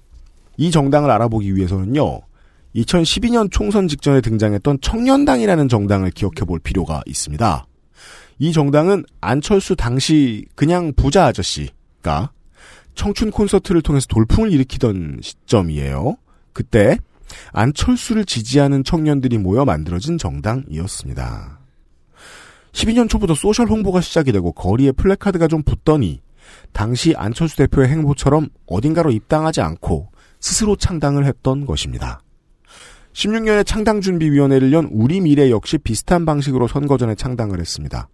[0.56, 2.20] 이 정당을 알아보기 위해서는요.
[2.76, 7.66] 2012년 총선 직전에 등장했던 청년당이라는 정당을 기억해 볼 필요가 있습니다.
[8.38, 12.30] 이 정당은 안철수 당시 그냥 부자 아저씨가
[12.94, 16.16] 청춘 콘서트를 통해서 돌풍을 일으키던 시점이에요.
[16.52, 16.98] 그때
[17.52, 21.60] 안철수를 지지하는 청년들이 모여 만들어진 정당이었습니다.
[22.72, 26.22] 12년 초부터 social 홍보가 시작이 되고 거리에 플래카드가 좀 붙더니
[26.72, 32.20] 당시 안철수 대표의 행보처럼 어딘가로 입당하지 않고 스스로 창당을 했던 것입니다.
[33.12, 38.08] 16년에 창당준비위원회를 연 우리 미래 역시 비슷한 방식으로 선거 전에 창당을 했습니다.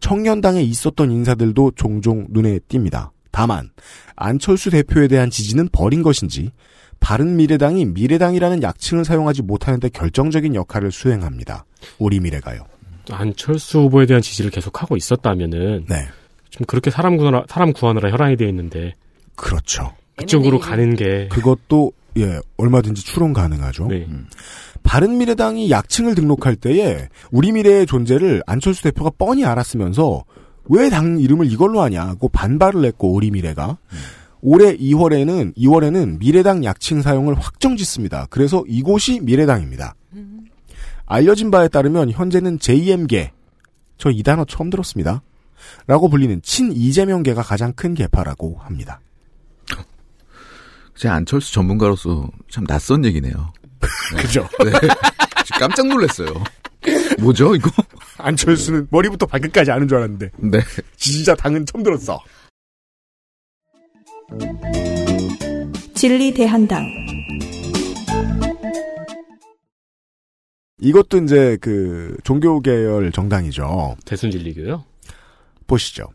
[0.00, 3.10] 청년당에 있었던 인사들도 종종 눈에 띕니다.
[3.30, 3.70] 다만
[4.16, 6.50] 안철수 대표에 대한 지지는 버린 것인지
[7.02, 11.66] 바른미래당이 미래당이라는 약칭을 사용하지 못하는데 결정적인 역할을 수행합니다.
[11.98, 12.64] 우리 미래가요.
[13.10, 16.06] 안철수 후보에 대한 지지를 계속하고 있었다면은 네.
[16.50, 18.92] 좀 그렇게 사람 구하느라, 사람 구하느라 혈안이 되어 있는데
[19.34, 19.92] 그렇죠.
[20.16, 20.60] 그쪽으로.
[20.60, 23.88] 가는 게 그것도 예 얼마든지 추론 가능하죠.
[23.88, 24.06] 네.
[24.84, 30.24] 바른 미래당이 약칭을 등록할 때에 우리 미래의 존재를 안철수 대표가 뻔히 알았으면서
[30.66, 33.78] 왜 당 이름을 이걸로 하냐고 반발을 했고 우리 미래가
[34.42, 38.26] 올해 2월에는 2월에는 미래당 약칭 사용을 확정 짓습니다.
[38.28, 39.94] 그래서 이곳이 미래당입니다.
[41.06, 43.32] 알려진 바에 따르면 현재는 JM계
[43.98, 45.22] 저 이 단어 처음 들었습니다.
[45.86, 49.00] 라고 불리는 친 이재명계가 가장 큰 계파라고 합니다.
[50.96, 53.52] 제 안철수 전문가로서 참 낯선 얘기네요.
[54.18, 54.46] 그죠?
[54.64, 54.70] 네.
[55.44, 56.28] 지금 깜짝 놀랐어요.
[57.20, 57.70] 뭐죠, 이거?
[58.18, 60.60] 안철수는 머리부터 발끝까지 아는 줄 알았는데 네.
[60.96, 62.20] 지지자 당은 처음 들었어.
[65.94, 66.84] 진리 대한당
[70.80, 73.96] 이것도 이제 그 종교 계열 정당이죠.
[74.04, 74.84] 대순진리교요.
[75.68, 76.08] 보시죠.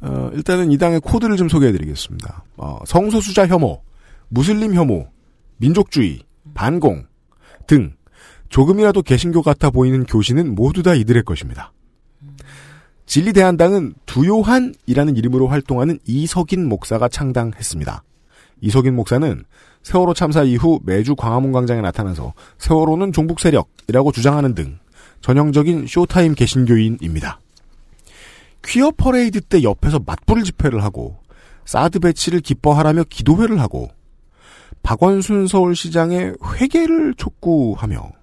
[0.00, 2.44] 어, 일단은 이 당의 코드를 좀 소개해드리겠습니다.
[2.58, 3.82] 어, 성소수자 혐오,
[4.28, 5.08] 무슬림 혐오,
[5.56, 6.20] 민족주의,
[6.54, 7.06] 반공
[7.66, 7.94] 등
[8.48, 11.72] 조금이라도 개신교 같아 보이는 교신은 모두 다 이들의 것입니다.
[13.08, 18.02] 진리대한당은 두요한이라는 이름으로 활동하는 이석인 목사가 창당했습니다.
[18.60, 19.44] 이석인 목사는
[19.82, 24.78] 세월호 참사 이후 매주 광화문 광장에 나타나서 세월호는 종북 세력이라고 주장하는 등
[25.22, 27.40] 전형적인 쇼타임 개신교인입니다.
[28.62, 31.16] 퀴어 퍼레이드 때 옆에서 맞불 집회를 하고
[31.64, 33.88] 사드 배치를 기뻐하라며 기도회를 하고
[34.82, 38.17] 박원순 서울시장의 회계를 촉구하며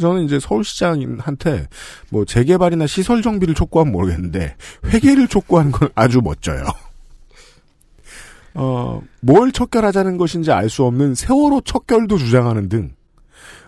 [0.00, 1.68] 저는 이제 서울시장한테
[2.10, 6.64] 뭐 재개발이나 시설 정비를 촉구하면 모르겠는데 회계를 촉구하는 건 아주 멋져요.
[8.54, 12.92] 어, 뭘 척결하자는 것인지 알 수 없는 세월호 척결도 주장하는 등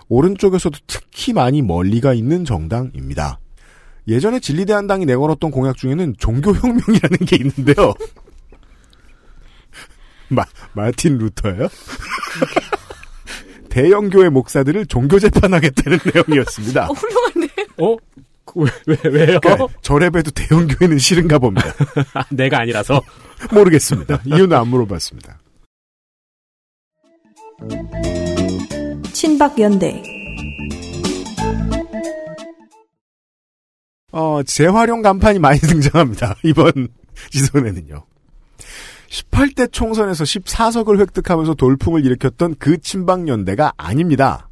[0.09, 3.39] 오른쪽에서도 특히 많이 멀리가 있는 정당입니다.
[4.09, 7.95] 예전에 진리대한당이 내걸었던 공약 중에는 종교혁명이라는 게 있는데요.
[10.29, 11.69] 마, 마틴 루터예요?
[13.73, 16.89] 대형교회 목사들을 종교 재판하겠다는 내용이었습니다.
[16.91, 17.49] 어, 훌륭한데.
[17.79, 17.97] 어?
[18.45, 19.41] 그 왜, 왜, 왜요?
[19.41, 21.73] 그러니까 저래봬도 대형교회는 싫은가 봅니다.
[22.13, 23.01] 아, 내가 아니라서.
[23.51, 24.21] 모르겠습니다.
[24.27, 25.39] 이유는 안 물어봤습니다.
[29.13, 30.03] 친박연대
[34.11, 36.37] 어, 재활용 간판이 많이 등장합니다.
[36.45, 36.89] 이번
[37.31, 38.05] 지선에는요.
[39.13, 44.49] 18대 총선에서 14석을 획득하면서 돌풍을 일으켰던 그 친박연대가 아닙니다.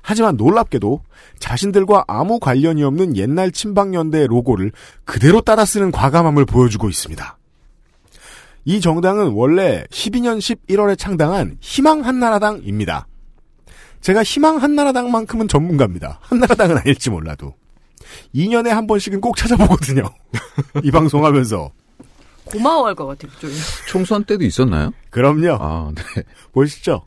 [0.00, 1.02] 하지만 놀랍게도
[1.38, 4.72] 자신들과 아무 관련이 없는 옛날 친박연대의 로고를
[5.04, 7.38] 그대로 따라 쓰는 과감함을 보여주고 있습니다.
[8.64, 13.06] 이 정당은 원래 12년 11월에 창당한 희망 한나라당입니다.
[14.00, 16.18] 제가 희망 한나라당만큼은 전문가입니다.
[16.22, 17.54] 한나라당은 아닐지 몰라도.
[18.34, 20.02] 2년에 한 번씩은 꼭 찾아보거든요.
[20.82, 21.81] 이 방송하면서.
[22.52, 23.54] 고마워할 것 같아요, 그쪽이.
[23.88, 24.92] 총선 때도 있었나요?
[25.10, 25.56] 그럼요.
[25.60, 26.22] 아, 네.
[26.52, 27.02] 보시죠.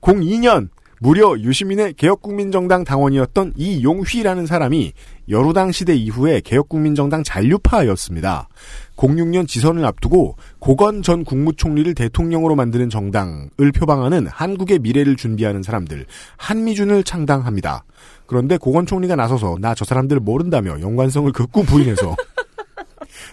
[0.00, 0.68] 02년
[1.02, 4.92] 무려 유시민의 개혁국민정당 당원이었던 이용휘라는 사람이
[5.30, 8.48] 여루당 시대 이후에 개혁국민정당 잔류파였습니다.
[8.96, 16.04] 06년 지선을 앞두고 고건 전 국무총리를 대통령으로 만드는 정당을 표방하는 한국의 미래를 준비하는 사람들
[16.36, 17.84] 한미준을 창당합니다.
[18.26, 22.14] 그런데 고건 총리가 나서서 나 저 사람들 모른다며 연관성을 극구 부인해서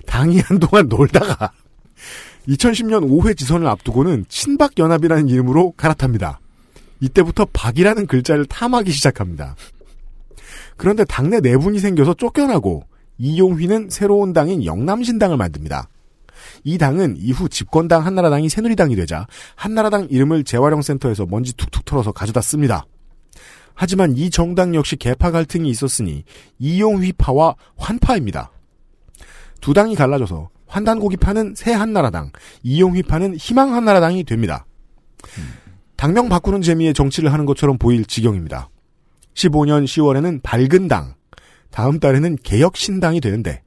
[0.06, 1.52] 당이 한동안 놀다가
[2.47, 6.39] 2010년 5회 지선을 앞두고는 친박연합이라는 이름으로 갈아탑니다.
[7.00, 9.56] 이때부터 박이라는 글자를 탐하기 시작합니다.
[10.78, 12.86] 그런데 당내 내분이 생겨서 쫓겨나고
[13.17, 15.89] 이용휘는 새로운 당인 영남신당을 만듭니다.
[16.63, 22.86] 이 당은 이후 집권당 한나라당이 새누리당이 되자 한나라당 이름을 재활용센터에서 먼지 툭툭 털어서 가져다 씁니다.
[23.73, 26.23] 하지만 이 정당 역시 개파 갈등이 있었으니
[26.58, 28.52] 이용휘파와 환파입니다.
[29.61, 32.31] 두 당이 갈라져서 환단고기 파는 새 한나라당,
[32.63, 34.65] 이용휘 파는 희망 한나라당이 됩니다.
[35.95, 38.69] 당명 바꾸는 재미에 정치를 하는 것처럼 보일 지경입니다.
[39.33, 41.15] 15년 10월에는 밝은 당,
[41.71, 43.61] 다음 달에는 개혁신당이 되는데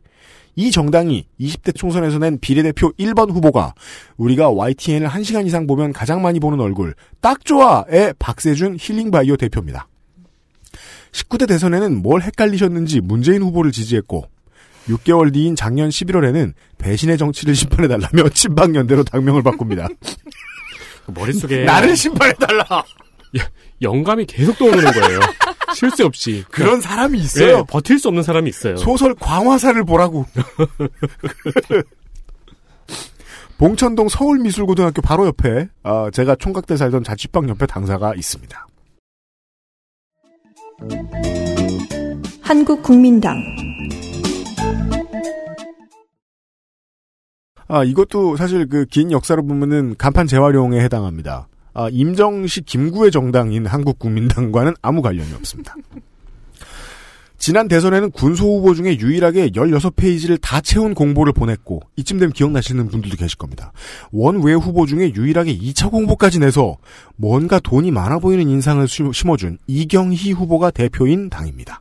[0.57, 3.75] 이 정당이 20대 총선에서 낸 비례대표 1번 후보가
[4.17, 9.89] 우리가 YTN을 1시간 이상 보면 가장 많이 보는 얼굴 딱 좋아의 박세준 힐링바이오 대표입니다.
[11.13, 14.25] 19대 대선에는 뭘 헷갈리셨는지 문재인 후보를 지지했고
[14.89, 19.89] 6개월 뒤인 작년 11월에는 배신의 정치를 심판해달라며 친박연대로 당명을 바꿉니다.
[21.07, 22.65] 그 머릿속에 나를 심판해달라!
[23.83, 25.21] 영감이 계속 떠오르는 거예요.
[25.75, 26.45] 쉴새 없이.
[26.51, 27.59] 그런 사람이 있어요.
[27.59, 28.77] 네, 버틸 수 없는 사람이 있어요.
[28.77, 30.27] 소설 광화사를 보라고.
[33.57, 38.67] 봉천동 서울미술고등학교 바로 옆에 아, 제가 총각 때 살던 자취방 옆에 당사가 있습니다.
[42.41, 43.39] 한국국민당
[47.73, 51.47] 아, 이것도 사실 그 긴 역사를 보면은 간판 재활용에 해당합니다.
[51.73, 55.77] 아, 임정식 김구의 정당인 한국국민당과는 아무 관련이 없습니다.
[57.39, 63.17] 지난 대선에는 군소 후보 중에 유일하게 16페이지를 다 채운 공보를 보냈고 이쯤 되면 기억나시는 분들도
[63.17, 63.73] 계실 겁니다.
[64.13, 66.77] 원외 후보 중에 유일하게 2차 공보까지 내서
[67.17, 71.81] 뭔가 돈이 많아 보이는 인상을 심- 심어준 이경희 후보가 대표인 당입니다.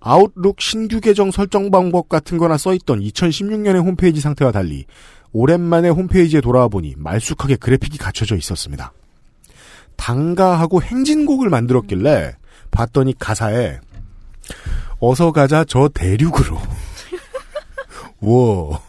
[0.00, 4.84] 아웃룩 신규 계정 설정 방법 같은 거나 써있던 2016년의 홈페이지 상태와 달리
[5.32, 8.92] 오랜만에 홈페이지에 돌아와 보니 말쑥하게 그래픽이 갖춰져 있었습니다.
[9.96, 12.36] 당가하고 행진곡을 만들었길래
[12.70, 13.80] 봤더니 가사에
[15.00, 16.60] 어서 가자 저 대륙으로.
[18.20, 18.82] 워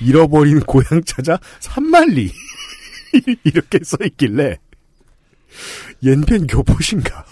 [0.00, 2.30] 잃어버린 고향 찾아 산만리.
[3.44, 4.58] 이렇게 써있길래
[6.02, 7.24] 옌펜 교포신가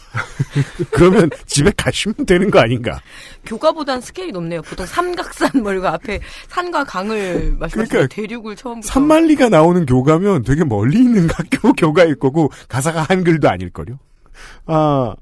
[0.91, 3.01] 그러면 집에 가시면 되는 거 아닌가
[3.45, 4.63] 교과보단 스케일이 높네요.
[4.63, 8.93] 보통 삼각산 멀가 앞에 산과 강을 말씀하시는 그러니까 대륙을 처음부터.
[8.93, 13.99] 산만리가 나오는 교가면 되게 멀리 있는 학교 교가일 거고 가사가 한글도 아닐걸요.
[14.67, 15.15] 아,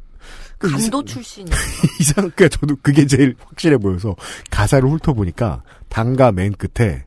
[0.58, 1.46] 그 감도 출신.
[2.00, 4.16] 이상, 그니까 저도 그게 제일 확실해 보여서
[4.50, 7.04] 가사를 훑어보니까 당가 맨 끝에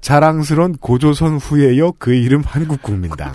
[0.00, 3.32] 자랑스런 고조선 후예여 그 이름 한국국민당.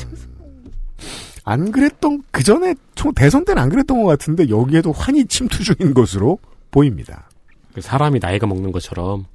[1.50, 5.96] 안 그랬던 그 전에 총 대선 때는 안 그랬던 것 같은데 여기에도 환히 침투 중인
[5.96, 6.38] 것으로
[6.70, 7.28] 보입니다.
[7.74, 9.26] 그 사람이 나이가 먹는 것처럼.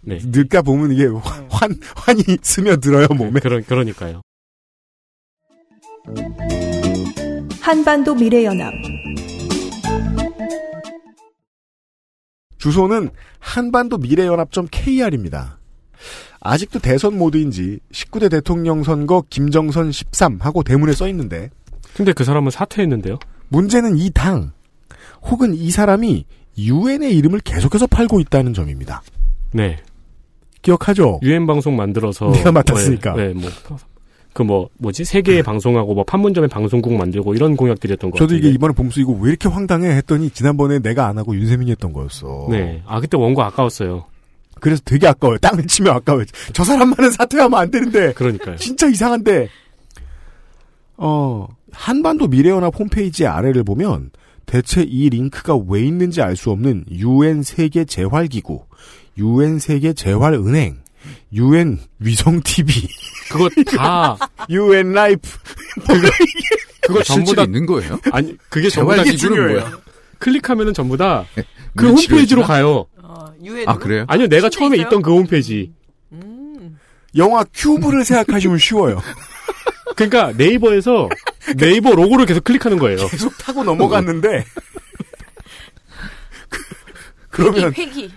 [0.00, 0.18] 네.
[0.22, 3.40] 늙다 보면 이게 환, 환 환히 스며들어요 몸에.
[3.40, 4.22] 그러, 그러니까요.
[7.60, 8.72] 한반도 미래연합
[12.56, 15.58] 주소는 한반도 미래연합.kr입니다.
[16.46, 21.50] 아직도 대선 모드인지 19대 대통령 선거 김정선 13 하고 대문에 써 있는데
[21.94, 23.18] 근데 그 사람은 사퇴했는데요.
[23.48, 24.52] 문제는 이 당
[25.22, 26.24] 혹은 이 사람이
[26.58, 29.02] 유엔의 이름을 계속해서 팔고 있다는 점입니다.
[29.52, 29.76] 네.
[30.62, 31.20] 기억하죠?
[31.22, 33.14] 유엔 방송 만들어서 네가 맡았으니까.
[33.14, 33.50] 네, 네, 뭐.
[34.32, 38.34] 그 뭐 뭐지 세계의 방송하고 뭐 판문점에 방송국 만들고 이런 공약들이었던 것 저도.
[38.34, 42.46] 이게 이번에 보면서 이거 왜 이렇게 황당해 했더니 지난번에 내가 안 하고 윤세민이 했던 거였어.
[42.50, 42.82] 네.
[42.86, 44.04] 아 그때 원고 아까웠어요.
[44.60, 45.38] 그래서 되게 아까워요.
[45.38, 46.24] 땅을 치면 아까워요.
[46.52, 48.12] 저 사람만은 사퇴하면 안 되는데.
[48.14, 48.56] 그러니까요.
[48.56, 49.48] 진짜 이상한데.
[50.96, 54.10] 어, 한반도 미래연합 홈페이지 아래를 보면
[54.46, 58.64] 대체 이 링크가 왜 있는지 알 수 없는 UN 세계 재활 기구,
[59.18, 60.78] UN 세계 재활 은행,
[61.32, 62.72] UN 위성 TV,
[63.30, 64.16] 그거 다
[64.48, 65.28] UN Life.
[66.86, 67.98] 그거 전부 실제로 다 있는 거예요?
[68.12, 69.78] 아니 그게 전부 다 산하기구는 뭐야?
[70.18, 71.42] 클릭하면은 전부 다그
[71.76, 72.86] 우리 홈페이지로 가요.
[73.16, 73.68] 어, 유엔.
[73.68, 74.04] 아 그래요?
[74.08, 74.86] 아니요, 내가 처음에 있어요?
[74.86, 75.72] 있던 그 홈페이지.
[76.12, 76.78] 음.
[77.16, 79.00] 영화 큐브를 생각하시면 쉬워요.
[79.96, 81.08] 그러니까 네이버에서
[81.56, 82.98] 네이버 로고를 계속 클릭하는 거예요.
[83.08, 84.44] 계속 타고 넘어갔는데.
[86.48, 86.62] 그-
[87.30, 88.10] 그러면 회기.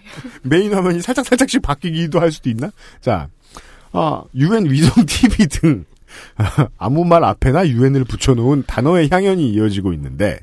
[0.44, 2.72] 메인 화면이 살짝 살짝씩 바뀌기도 할 수도 있나?
[3.02, 3.28] 자,
[3.92, 5.86] 아, UN 위성 TV 등
[6.78, 10.40] 아무 말 앞에나 UN을 붙여놓은 단어의 향연이 이어지고 있는데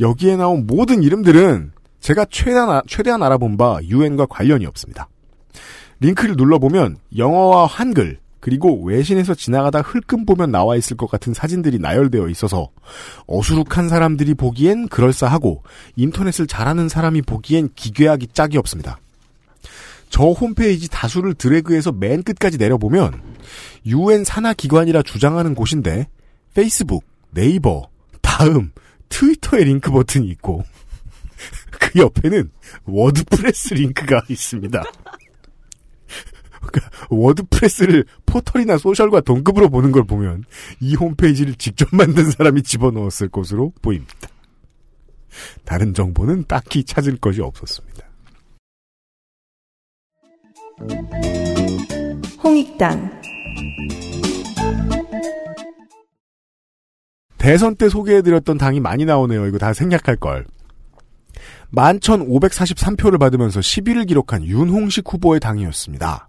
[0.00, 5.08] 여기에 나온 모든 이름들은 제가 최대한, 아- 최대한 알아본 바 UN과 관련이 없습니다.
[6.00, 12.28] 링크를 눌러보면 영어와 한글 그리고 외신에서 지나가다 흘끔 보면 나와 있을 것 같은 사진들이 나열되어
[12.28, 12.68] 있어서
[13.26, 15.64] 어수룩한 사람들이 보기엔 그럴싸하고
[15.96, 19.00] 인터넷을 잘하는 사람이 보기엔 기괴하기 짝이 없습니다.
[20.08, 23.20] 저 홈페이지 다수를 드래그해서 맨 끝까지 내려보면
[23.84, 26.06] UN 산하 기관이라 주장하는 곳인데
[26.54, 27.88] 페이스북, 네이버,
[28.22, 28.70] 다음,
[29.08, 30.64] 트위터의 링크 버튼이 있고
[31.88, 32.50] 그 옆에는
[32.84, 34.84] WordPress 링크가 있습니다.
[36.60, 40.44] 그러니까 WordPress를 포털이나 social과 동급으로 보는 걸 보면
[40.80, 44.28] 이 홈페이지를 직접 만든 사람이 집어넣었을 것으로 보입니다.
[45.64, 48.06] 다른 정보는 딱히 찾을 것이 없었습니다.
[52.42, 53.18] 홍익당
[57.38, 59.46] 대선 때 소개해드렸던 당이 많이 나오네요.
[59.46, 60.46] 이거 다 생략할 걸.
[61.74, 66.28] 11,543표를 받으면서 10위를 기록한 윤홍식 후보의 당이었습니다.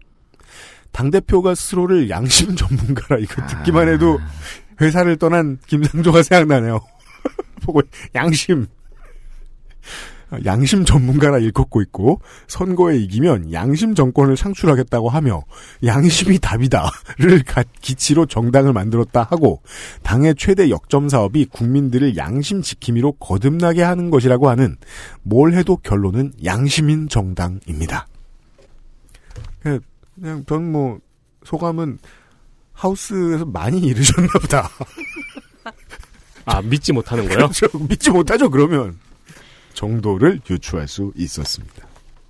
[0.92, 4.20] 당대표가 스스로를 양심 전문가라 이거 듣기만 해도
[4.82, 6.80] 회사를 떠난 김상조가 생각나네요.
[7.64, 7.82] 보고
[8.16, 8.68] 양심.
[10.46, 15.44] 양심 전문가라 일컫고 있고 선거에 이기면 양심 정권을 창출하겠다고 하며
[15.84, 17.44] 양심이 답이다를
[17.82, 19.62] 기치로 정당을 만들었다 하고
[20.04, 24.78] 당의 최대 역점 사업이 국민들을 양심 지킴이로 거듭나게 하는 것이라고 하는
[25.24, 28.08] 뭘 해도 결론은 양심인 정당입니다.
[29.62, 31.00] 그냥 전 뭐
[31.44, 31.98] 소감은
[32.74, 34.70] 하우스에서 많이 잃으셨나 보다.
[36.46, 37.36] 아, 믿지 못하는 거요?
[37.38, 37.68] 그렇죠.
[37.88, 38.98] 믿지 못하죠, 그러면.
[39.74, 41.88] 정도를 유추할 수 있었습니다.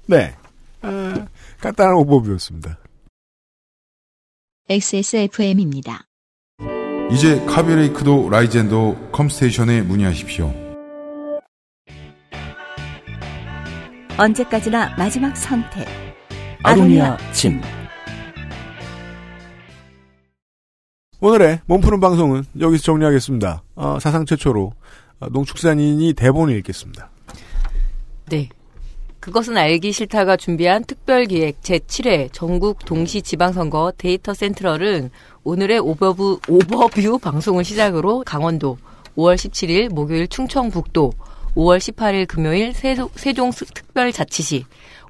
[0.08, 0.36] 네.
[0.82, 1.28] 아,
[1.60, 2.78] 간단한 오버뷰였습니다.
[4.70, 6.06] XSFM입니다.
[7.12, 10.54] 이제 카비레이크도 라이젠도 컴스테이션에 문의하십시오.
[14.18, 15.88] 언제까지나 마지막 선택.
[16.62, 17.62] 아로니아 침.
[21.22, 23.64] 오늘의 몸푸는 방송은 여기서 정리하겠습니다.
[23.76, 24.74] 어, 사상 최초로
[25.20, 27.10] 어, 농축산인이 대본을 읽겠습니다.
[28.30, 28.48] 네.
[29.20, 35.10] 그것은 알기 싫다가 준비한 특별기획 제7회 전국 동시 지방선거 Data Central은
[35.44, 38.78] 오늘의 오버뷰, 오버뷰 방송을 시작으로 강원도,
[39.18, 41.12] 5월 17일 목요일 충청북도,
[41.56, 44.66] 5월 18일 금요일 세종, 세종 특별자치시,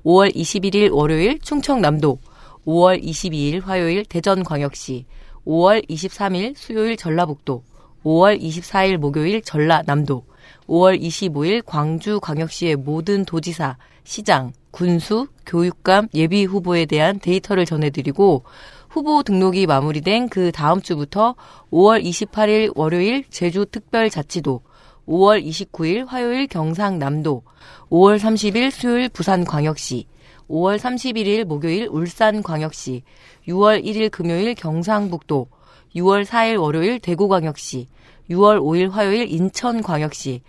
[0.06, 2.20] 5월 21일 월요일 충청남도,
[2.66, 5.06] 5월 22일 화요일 대전광역시,
[5.46, 7.64] 5월 23일 수요일 전라북도,
[8.06, 10.24] 5월 24일 목요일 전라남도,
[10.70, 18.44] 5월 25일 광주광역시의 모든 도지사, 시장, 군수, 교육감, 예비 후보에 대한 데이터를 전해드리고
[18.88, 21.36] 후보 등록이 마무리된 그 다음 주부터
[21.72, 24.62] 5월 28일 월요일 제주특별자치도,
[25.08, 27.42] 5월 29일 화요일 경상남도,
[27.90, 30.06] 5월 30일 수요일 부산광역시,
[30.50, 33.02] 5월 31일 목요일 울산광역시,
[33.48, 35.48] 6월 1일 금요일 경상북도,
[35.96, 37.88] 6월 4일 월요일 대구광역시,
[38.30, 40.42] 6월 5일 화요일 인천광역시,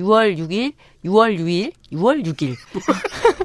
[0.00, 0.72] 6월 6일,
[1.04, 2.54] 6월 6일, 6월 6일.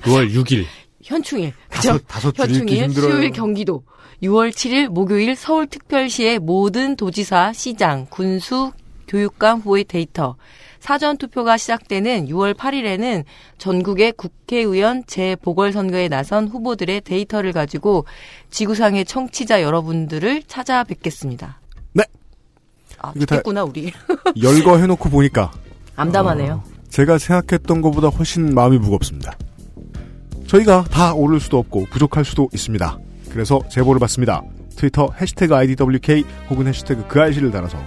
[0.02, 0.66] 6월 6일.
[1.04, 1.54] 현충일.
[1.70, 1.98] 그죠?
[2.08, 2.92] 다섯, 다섯 현충일.
[2.92, 3.84] 수요일 경기도.
[4.22, 8.72] 6월 7일 목요일 서울특별시의 모든 도지사, 시장, 군수,
[9.08, 10.38] 교육감 후보의 데이터.
[10.80, 13.24] 사전 투표가 시작되는 6월 8일에는
[13.58, 18.06] 전국의 국회의원 재보궐선거에 나선 후보들의 데이터를 가지고
[18.50, 21.62] 지구상의 청취자 여러분들을 찾아뵙겠습니다.
[21.94, 22.04] 네.
[23.04, 23.92] 아, 됐구나, 우리.
[24.42, 25.52] 열거 해놓고 보니까
[25.96, 26.64] 암담하네요.
[26.90, 29.38] 제가 생각했던 것보다 훨씬 마음이 무겁습니다.
[30.48, 32.98] 저희가 다 오를 수도 없고 부족할 수도 있습니다.
[33.32, 34.42] 그래서 제보를 받습니다.
[34.76, 37.78] 트위터 해시태그 IDWK 혹은 해시태그 그 알씨를 달아서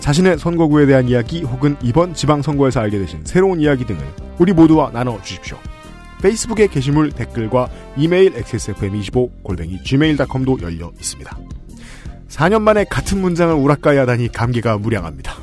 [0.00, 4.02] 자신의 선거구에 대한 이야기 혹은 이번 지방선거에서 알게 되신 새로운 이야기 등을
[4.38, 5.58] 우리 모두와 나눠주십시오.
[6.22, 11.38] 페이스북의 게시물 댓글과 이메일 xsfm25 골뱅이 gmail.com도 열려 있습니다.
[12.30, 15.34] 4년 만에 같은 문장을 우락가이 하다니 감기가 무량합니다.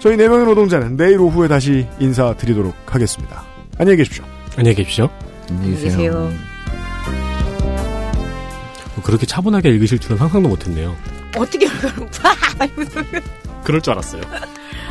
[0.00, 3.44] 저희 4명의 노동자는 내일 오후에 다시 인사드리도록 하겠습니다.
[3.78, 4.24] 안녕히 계십시오.
[4.56, 5.10] 안녕히 계십시오.
[5.50, 6.32] 안녕히 안녕히 계세요.
[9.04, 10.96] 그렇게 차분하게 읽으실 줄은 상상도 못했네요.
[11.36, 12.08] 어떻게 그럼
[13.64, 14.22] 그럴 줄 알았어요.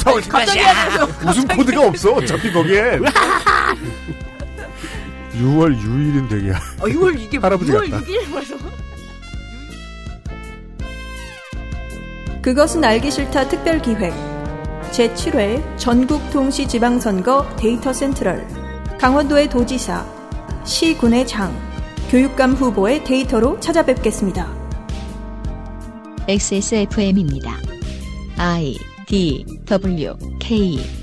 [0.04, 2.14] 갑자기 하면서 무슨 코드가 없어.
[2.14, 3.00] 어차피 거기에.
[5.34, 6.52] 6월 6일인 되게.
[6.52, 8.06] 어, 6월 이게 할아버지 6월 같다.
[8.06, 8.58] 6일 말서
[12.42, 14.14] 그것은 알기 싫다 특별 기획
[14.92, 18.48] 제7회 전국 동시 지방선거 데이터 센트럴
[18.98, 20.06] 강원도의 도지사,
[20.66, 21.54] 시군의 장,
[22.10, 24.58] 교육감 후보의 데이터로 찾아뵙겠습니다.
[26.28, 27.58] XSFM입니다.
[28.38, 28.78] I
[29.08, 30.99] D W K